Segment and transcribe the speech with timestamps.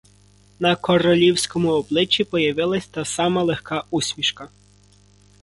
[0.59, 4.49] На королівському обличчі появилася та сама легка усмішка.